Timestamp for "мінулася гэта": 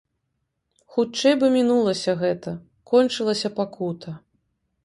1.57-2.57